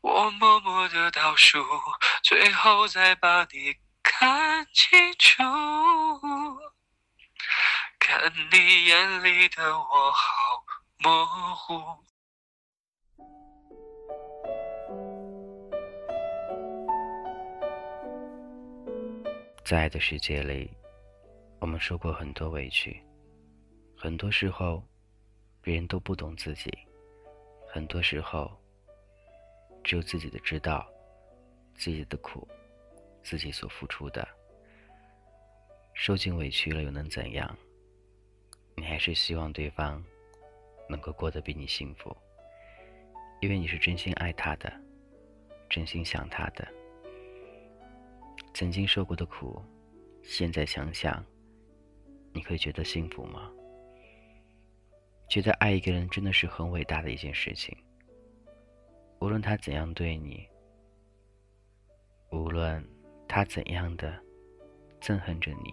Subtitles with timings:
[0.00, 1.58] 我默默的倒数，
[2.22, 5.42] 最后再把你看清楚，
[7.98, 10.64] 看你眼里的我好
[10.98, 11.26] 模
[11.56, 11.82] 糊。
[19.64, 20.72] 在爱的世界里，
[21.60, 23.04] 我们受过很多委屈，
[23.96, 24.82] 很多时候，
[25.60, 26.72] 别人都不懂自己，
[27.68, 28.58] 很多时候，
[29.82, 30.86] 只有自己的知道，
[31.74, 32.46] 自己的苦，
[33.22, 34.26] 自己所付出的，
[35.94, 37.56] 受尽委屈了又能怎样？
[38.76, 40.04] 你还是希望对方
[40.88, 42.16] 能够过得比你幸福，
[43.40, 44.72] 因为你是真心爱他的，
[45.68, 46.66] 真心想他的。
[48.54, 49.62] 曾经受过的苦，
[50.22, 51.24] 现在想想，
[52.32, 53.50] 你会觉得幸福吗？
[55.28, 57.76] 觉得爱一个人真的是很伟大的一件事情。
[59.20, 60.46] 无论他怎样对你，
[62.30, 62.84] 无论
[63.26, 64.16] 他怎样的
[65.00, 65.72] 憎恨着你，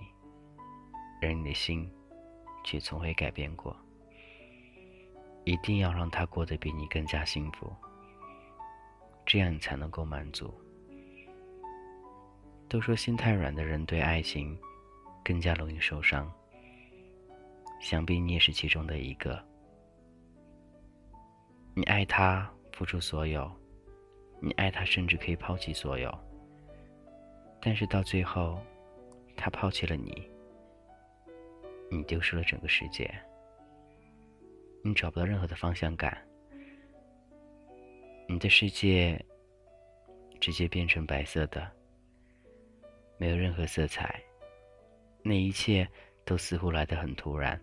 [1.22, 1.90] 而你的心
[2.64, 3.76] 却从未改变过。
[5.44, 7.72] 一定要让他过得比你更加幸福，
[9.28, 10.52] 这样你才能够满足。
[12.68, 14.58] 都说心太软的人对爱情
[15.23, 16.34] 更加容易受伤，
[17.80, 19.40] 想必你也是其中的一个。
[21.76, 23.50] 你爱他，付出所有，
[24.42, 26.14] 你爱他，甚至可以抛弃所有。
[27.62, 28.59] 但是到最后，
[29.38, 30.30] 他抛弃了你，
[31.90, 33.09] 你丢失了整个世界，
[34.84, 36.22] 你找不到任何的方向感，
[38.27, 39.26] 你的世界
[40.42, 41.72] 直接变成白色的。
[43.17, 44.22] 没有任何色彩，
[45.23, 45.88] 那一切
[46.26, 47.58] 都似乎来得很突然。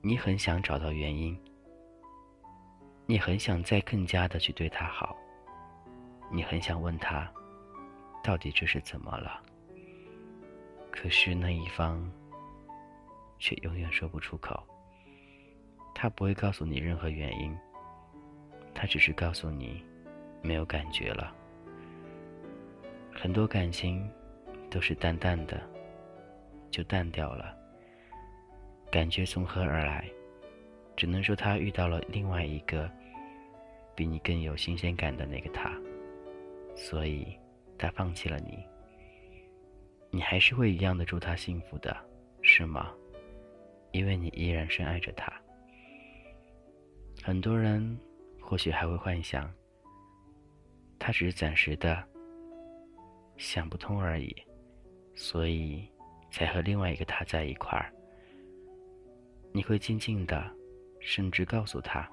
[0.00, 1.36] 你很想找到原因，
[3.10, 5.16] 你很想再更加的去对他好，
[6.30, 7.28] 你很想问他，
[8.22, 9.42] 到底这是怎么了？
[10.92, 12.08] 可是那一方
[13.40, 14.64] 却永远说不出口。
[15.92, 17.52] 他不会告诉你任何原因，
[18.72, 19.84] 他只是告诉你，
[20.40, 21.34] 没有感觉了。
[23.12, 24.08] 很多感情
[24.70, 25.60] 都是淡淡的，
[26.70, 27.52] 就淡掉了。
[28.88, 30.08] 感觉从何而来？
[30.96, 32.88] 只能说他遇到了另外一个
[34.00, 35.78] 比你更有新鲜感的那个他，
[36.74, 37.38] 所以
[37.76, 38.58] 他放弃了你。
[40.10, 41.94] 你还是会一样的祝他幸福的，
[42.40, 42.94] 是吗？
[43.92, 45.30] 因为你依然深爱着他。
[47.22, 47.94] 很多人
[48.40, 49.52] 或许还会幻想，
[50.98, 52.02] 他只是暂时的。
[53.36, 54.34] 想不通而已，
[55.14, 55.86] 所以
[56.30, 57.92] 才和另外一个他在一块儿。
[59.52, 60.50] 你会静静的，
[61.00, 62.10] 甚至告诉他，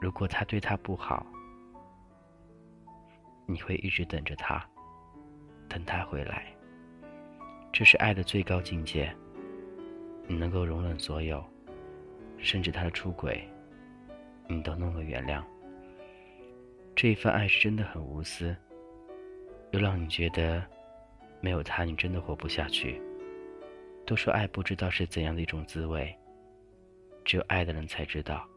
[0.00, 1.26] 如果他对他不好，
[3.46, 4.66] 你会一直等着他，
[5.68, 6.46] 等他回来。
[7.72, 9.14] 这是爱的最高境界。
[10.26, 11.44] 你能够容忍所有，
[12.38, 13.46] 甚至他的出轨，
[14.48, 15.42] 你都能够原谅。
[16.94, 18.56] 这一份爱是真的很无私。
[19.72, 20.64] 又让你觉得，
[21.40, 23.02] 没有他你真的活不下去。
[24.06, 26.12] 都说爱不知道是怎样的一种滋味，
[27.24, 28.48] 只有爱的人才知道。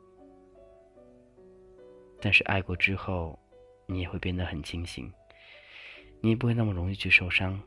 [2.23, 3.37] 但是爱过之后，
[3.85, 5.11] 你也会变得很清醒，
[6.21, 7.61] 你也不会那么容易去受伤，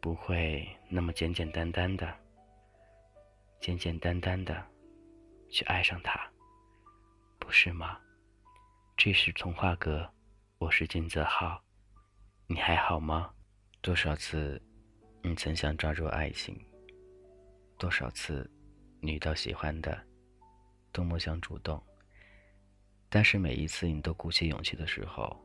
[0.00, 2.16] 不会那么简简单单的、
[3.60, 4.64] 简简单单的
[5.50, 6.24] 去爱上他，
[7.40, 7.98] 不是吗？
[8.96, 10.08] 这是童话阁，
[10.58, 11.60] 我是金泽浩。
[12.46, 13.34] 你还好吗？
[13.80, 14.62] 多少次，
[15.20, 16.56] 你曾想抓住爱情？
[17.76, 18.48] 多少次，
[19.00, 20.00] 你遇到喜欢的，
[20.92, 21.84] 多么想主动，
[23.14, 25.40] 但是每一次你都鼓起勇气的时候，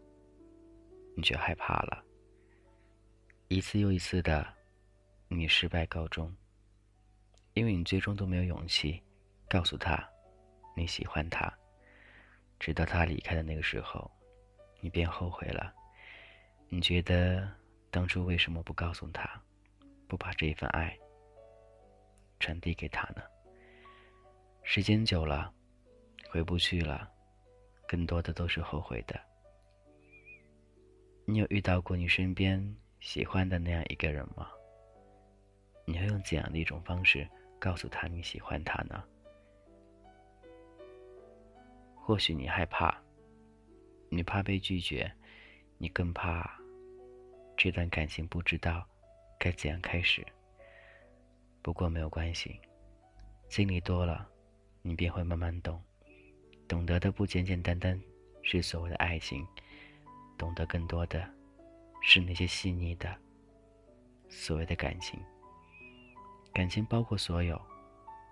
[1.16, 2.04] 你却害怕了。
[3.48, 4.44] 一次又一次的，
[5.27, 6.36] 你失败告终，
[7.54, 9.00] 因为你最终都没有勇气
[9.48, 10.04] 告诉他
[10.75, 11.48] 你喜欢他，
[12.60, 14.10] 直到他离开的那个时候，
[14.80, 15.72] 你便后悔了。
[16.69, 17.48] 你觉得
[17.92, 19.30] 当初为什么不告诉他，
[20.07, 20.98] 不把这一份爱
[22.39, 23.22] 传递给他呢？
[24.63, 25.54] 时间久了，
[26.31, 27.07] 回不去了，
[27.89, 29.19] 更多的都是后悔的。
[31.25, 32.63] 你有遇到过你身边
[33.00, 34.47] 喜欢的那样一个人吗？
[35.86, 37.27] 你会用怎样的一种方式
[37.57, 39.03] 告诉他你喜欢他呢？
[41.95, 42.95] 或许你害怕，
[44.09, 45.12] 你怕被拒绝，
[45.80, 46.47] 你更怕
[47.57, 48.88] 这段感情不知道
[49.39, 50.24] 该怎样开始。
[51.63, 52.62] 不过没有关系，
[53.47, 54.30] 经历多了，
[54.83, 55.83] 你便会慢慢懂，
[56.69, 58.01] 懂得的不简简单单
[58.44, 59.45] 是所谓的爱情，
[60.38, 61.30] 懂得更多的
[62.01, 63.13] 是那些细腻的
[64.30, 65.19] 所谓的感情。
[66.54, 67.62] 感情包括所有，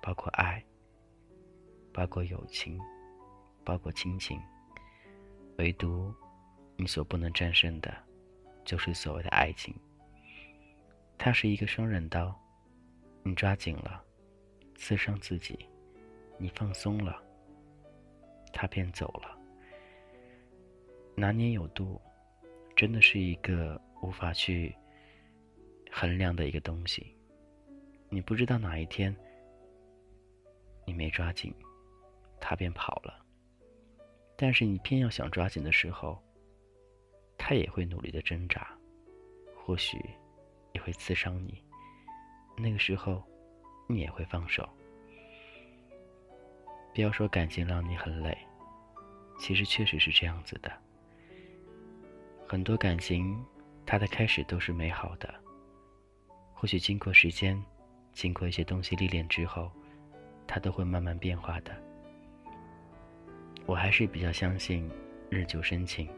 [0.01, 0.63] 包括爱，
[1.92, 2.80] 包括友情。
[3.66, 4.42] 包括亲情，
[5.57, 6.16] 唯独
[6.78, 7.94] 你所不能战胜的，
[8.63, 9.75] 就是所谓的爱情。
[11.18, 12.33] 它是一个双刃刀，
[13.24, 14.01] 你抓紧了，
[14.78, 15.54] 刺伤自己；
[16.38, 17.22] 你放松了，
[18.51, 19.38] 他便走了。
[21.15, 21.99] 拿捏有度，
[22.75, 24.75] 真的是一个无法去
[25.91, 27.15] 衡量的一个东西。
[28.09, 29.15] 你不知道哪一天，
[30.85, 31.53] 你没抓紧，
[32.39, 33.25] 他便跑了。
[34.35, 36.21] 但是你偏要想抓紧的时候，
[37.38, 38.77] 他也会努力的挣扎，
[39.55, 39.97] 或许
[40.73, 41.63] 也会刺伤你。
[42.55, 43.23] 那个时候，
[43.89, 44.69] 你也会放手。
[46.97, 48.35] 不要说感情让你很累，
[49.38, 50.71] 其实确实是这样子的。
[52.47, 53.39] 很多感情，
[53.85, 55.31] 它的开始都是美好的。
[56.55, 57.63] 或许经过时间，
[58.13, 59.71] 经过一些东西历练之后，
[60.47, 61.71] 它都会慢慢变化的。
[63.67, 64.89] 我还是比较相信
[65.29, 66.09] 日久生情，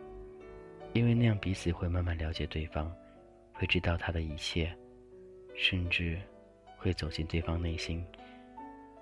[0.94, 2.90] 因为那样彼此会慢慢了解对方，
[3.52, 4.74] 会知道他的一切，
[5.58, 6.18] 甚至
[6.78, 8.02] 会走进对方内心，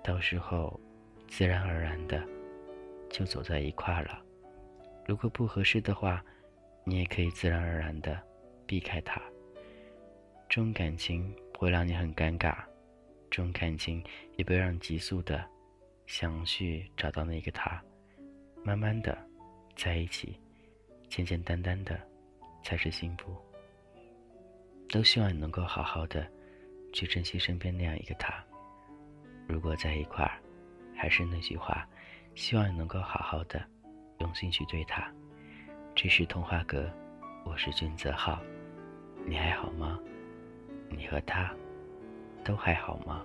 [0.02, 0.80] 到时候
[1.28, 2.26] 自然而然的
[3.08, 4.20] 就走在一块了。
[5.06, 6.24] 如果不合适的话，
[6.84, 8.20] 你也可以自然而然的
[8.66, 9.20] 避开他。
[10.48, 12.56] 这种感情不会让你很尴尬，
[13.30, 14.02] 这种感情
[14.36, 15.44] 也不会让你急速的
[16.06, 17.80] 想去找到那个他。
[18.64, 19.16] 慢慢的，
[19.76, 20.40] 在一起，
[21.08, 22.00] 简简单单的，
[22.64, 23.36] 才是幸福。
[24.90, 26.26] 都希望你能够好好的，
[26.92, 28.42] 去珍惜身边那样一个他。
[29.46, 30.40] 如果在一块儿，
[30.98, 31.86] 还是那句话，
[32.34, 33.64] 希望你能够好好的，
[34.18, 35.08] 用心去对他。
[35.94, 36.90] 这是童话阁，
[37.44, 38.40] 我是君泽浩，
[39.24, 39.96] 你还好吗？
[40.90, 41.54] 你和他，
[42.44, 43.24] 都还好吗？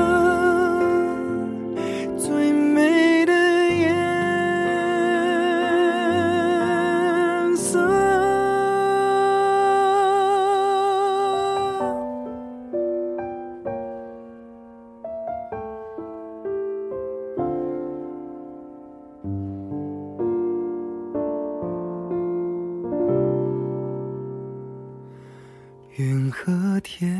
[25.97, 27.15] 云和天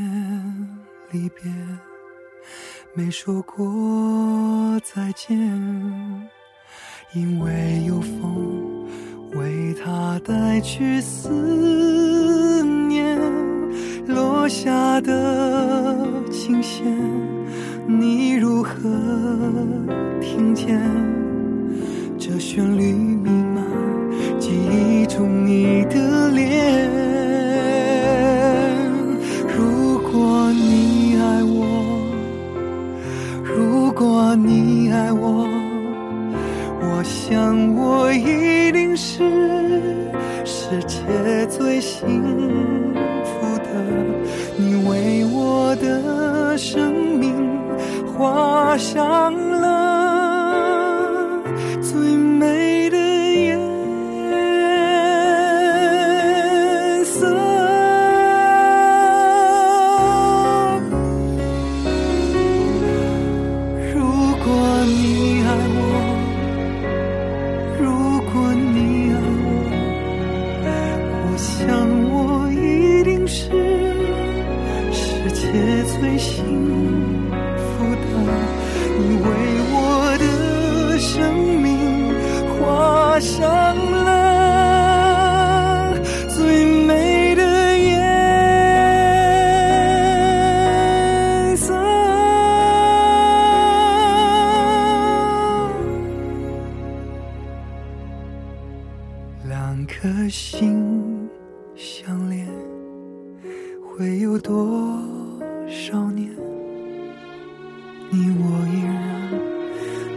[1.12, 1.44] 离别，
[2.96, 5.38] 没说过再见，
[7.14, 8.88] 因为有风
[9.34, 13.16] 为他带去思念，
[14.08, 16.84] 落下的琴弦，
[17.88, 18.72] 你如何
[20.20, 20.82] 听见？
[22.54, 23.64] 旋律弥漫？
[24.38, 26.11] 记忆中你的
[99.62, 101.30] 两颗心
[101.76, 102.48] 相连，
[103.80, 105.00] 会有多
[105.68, 106.32] 少年？
[108.10, 108.92] 你我依然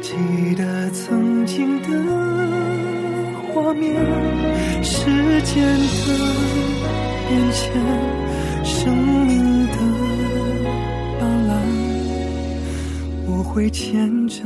[0.00, 0.14] 记
[0.54, 1.88] 得曾经的
[3.52, 3.94] 画面，
[4.82, 5.04] 时
[5.42, 6.06] 间的
[7.28, 7.70] 变迁，
[8.64, 9.76] 生命的
[11.20, 11.52] 斑斓，
[13.26, 14.42] 我会牵着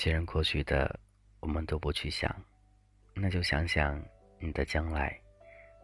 [0.00, 0.98] 既然过去的
[1.40, 2.34] 我们都不去想，
[3.12, 4.02] 那就想想
[4.38, 5.14] 你的将来，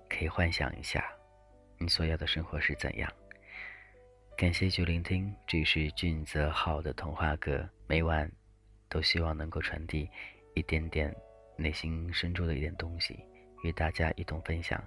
[0.08, 1.06] 可以幻想一下
[1.76, 3.12] 你所要的生活是怎样。
[4.34, 8.26] 感谢去聆听，这是俊泽浩的童话歌，每晚
[8.88, 10.08] 都希望能够传递
[10.54, 11.14] 一点点
[11.54, 13.22] 内心深处的一点东西，
[13.64, 14.82] 与大家一同分享。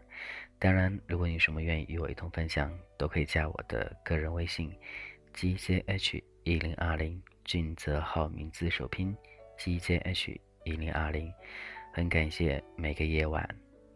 [0.58, 4.76] 当然，如果你有什么愿意与我一同分享，都可以加我的个人微信
[5.36, 7.22] gzh 一零二零。
[7.50, 9.12] 俊泽浩名字首拼
[9.58, 11.34] GJH 一零二零，
[11.92, 13.44] 很感谢每个夜晚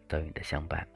[0.07, 0.87] 都有你的相伴。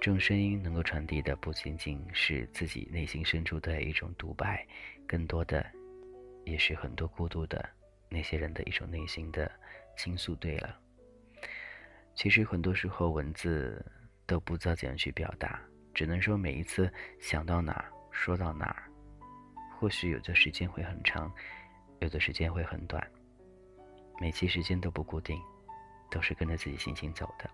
[0.00, 4.66] 这种声音能够传递的不仅仅是自己内心深处的一种独白，
[5.06, 5.64] 更多的
[6.44, 7.70] 也是很多孤独的
[8.08, 9.48] 那些人的一种内心的
[9.96, 10.34] 倾诉。
[10.34, 10.76] 对了，
[12.12, 13.86] 其实很多时候文字
[14.26, 15.62] 都不知道怎样去表达，
[15.94, 18.82] 只能说每一次想到哪儿说到哪儿，
[19.78, 21.32] 或许有的时间会很长。
[22.00, 23.04] 有的时间会很短，
[24.20, 25.40] 每期时间都不固定，
[26.10, 27.48] 都是跟着自己心情走的。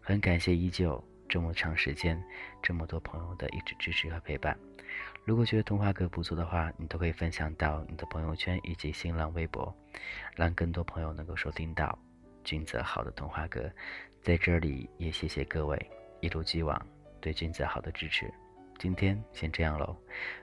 [0.00, 2.22] 很感谢依旧这么长时间，
[2.62, 4.58] 这么多朋友的一直支持和陪伴。
[5.24, 9.74] 如果觉得童话歌不错的话，你都可以分享到你的朋友圈以及新浪微博，
[10.34, 11.98] 让更多朋友能够收听到
[12.42, 13.70] 君泽好的童话歌。
[14.20, 16.80] 在这里也谢谢各位一如既往
[17.20, 18.32] 对君泽好的支持。
[18.78, 19.96] 今天先这样喽，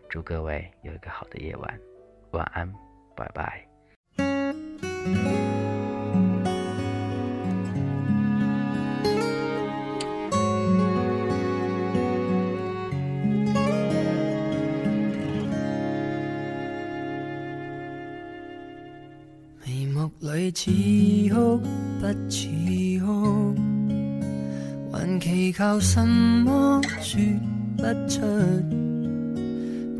[0.09, 1.79] 祝各位有一个好的夜晚，
[2.31, 2.88] 晚安。
[3.19, 3.67] 拜拜。
[19.65, 20.71] 眉目里似
[21.33, 21.59] 哭
[21.99, 22.47] 不似
[23.05, 23.53] 哭，
[24.93, 27.19] 还祈求什么说
[27.75, 28.21] 不出。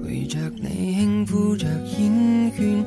[0.02, 2.84] 陪着你轻呼着烟圈，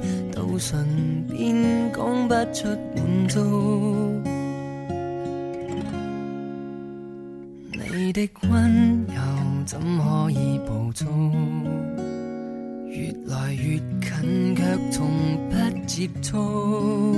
[0.58, 4.22] 唇边讲不出满足。
[7.94, 9.14] 你的温柔
[9.66, 11.06] 怎可以捕捉？
[12.88, 15.08] 越来越近，却从
[15.48, 15.56] 不
[15.86, 17.14] 接触。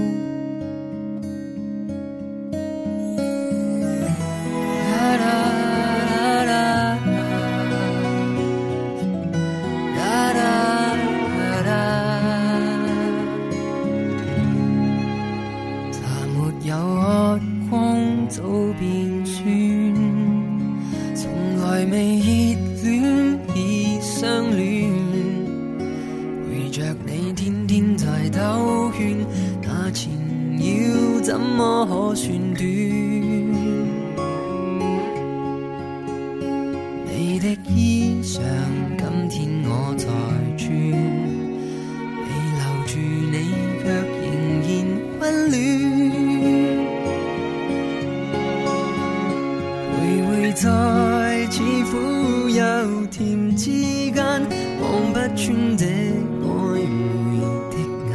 [55.77, 56.47] 这暧
[56.79, 57.41] 昧
[57.71, 57.77] 的
[58.09, 58.13] 眼。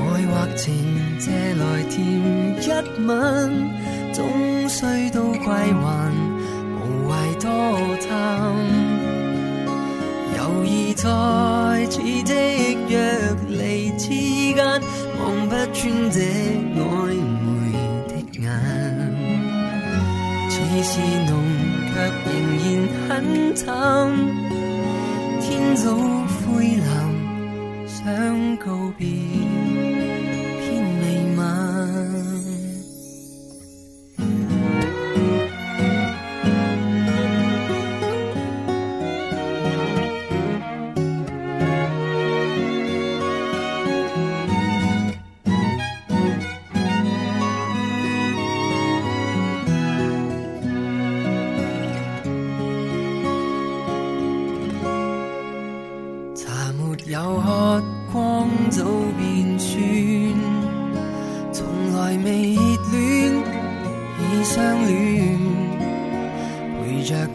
[0.00, 0.62] 爱或情
[1.18, 1.24] 借
[1.54, 1.96] 来甜
[2.60, 2.64] 一
[3.06, 3.10] 吻，
[4.12, 4.22] 终
[4.68, 4.76] 须
[5.10, 5.82] 都归还，
[6.80, 7.44] 无谓多
[8.06, 8.08] 贪。
[10.36, 11.04] 犹疑在
[11.90, 12.32] 似即
[12.88, 12.92] 若
[13.48, 14.08] 离之
[14.54, 14.56] 间，
[15.18, 16.18] 望不穿这
[16.76, 16.80] 暧
[17.14, 17.52] 昧
[18.08, 18.42] 的眼。
[20.50, 20.92] 似是
[21.28, 21.32] 浓，
[21.92, 21.94] 却
[22.26, 22.64] 仍然
[23.08, 23.10] 很
[23.64, 23.72] 淡。
[25.84, 25.92] 到
[26.46, 26.88] 灰蓝，
[27.86, 29.06] 想告别，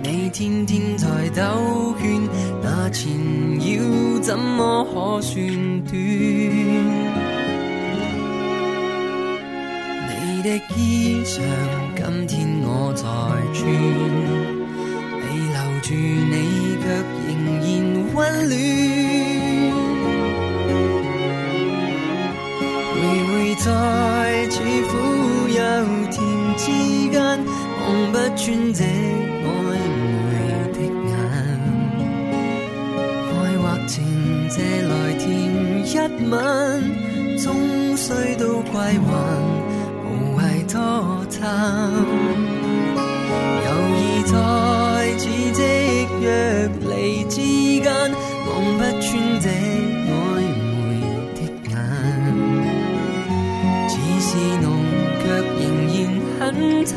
[0.01, 2.21] 你天天在兜圈，
[2.63, 3.11] 那缠
[3.59, 5.45] 绕怎么可算
[5.83, 5.93] 短？
[10.07, 11.41] 你的衣裳，
[11.97, 13.03] 今天我在
[13.53, 13.59] 穿。
[15.19, 16.33] 未留住你，
[16.81, 16.85] 却
[17.27, 17.67] 仍然
[18.15, 18.51] 温暖。
[22.95, 22.97] 徘
[23.27, 23.67] 徊在
[24.49, 24.55] 似
[24.87, 24.91] 苦
[25.49, 25.59] 又
[26.09, 26.17] 甜
[26.55, 26.63] 之
[27.11, 27.17] 間，
[27.81, 28.47] 望不穿。
[28.73, 28.79] 这
[35.91, 36.37] 一吻，
[37.39, 39.09] 終須都歸還，
[40.05, 40.77] 無謂多
[41.31, 41.35] 貪。
[43.65, 44.31] 猶疑在
[45.17, 45.59] 似即
[46.21, 46.29] 若
[46.91, 46.93] 離
[47.27, 47.35] 之
[47.81, 47.89] 間，
[48.45, 49.09] 望不穿
[49.41, 50.13] 這曖
[50.61, 50.77] 昧
[51.33, 51.37] 的
[51.71, 51.71] 眼。
[53.89, 54.29] 似是
[54.61, 54.67] 濃，
[55.23, 55.25] 卻
[55.57, 55.97] 仍然
[56.39, 56.39] 很
[56.85, 56.95] 淡。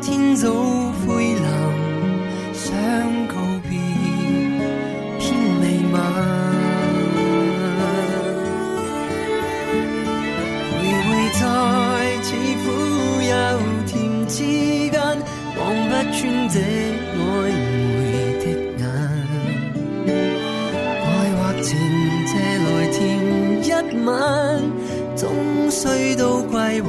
[0.00, 0.48] 天早
[1.06, 1.38] 灰藍，
[14.30, 14.36] 之
[14.90, 14.94] 间，
[15.58, 16.56] 望不穿这
[17.18, 17.20] 暧
[17.96, 18.00] 昧
[18.38, 18.44] 的
[18.78, 18.82] 眼。
[20.06, 21.68] 爱或情
[22.26, 22.30] 借
[22.64, 22.98] 来甜
[23.64, 23.66] 一
[24.06, 24.08] 晚，
[25.16, 25.20] 终
[25.68, 26.88] 须都归还，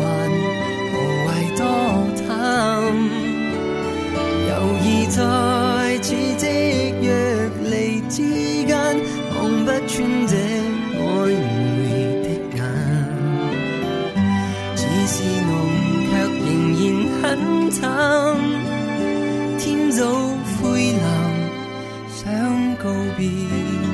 [22.82, 23.91] 勾鼻。